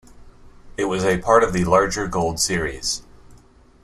It 0.77 0.85
was 0.85 1.03
a 1.05 1.19
part 1.19 1.43
of 1.43 1.53
the 1.53 1.63
larger 1.63 2.07
Gold 2.07 2.39
series. 2.39 3.03